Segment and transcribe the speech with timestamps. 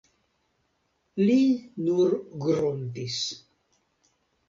[1.27, 1.37] Li
[1.89, 2.17] nur
[2.49, 3.23] gruntis.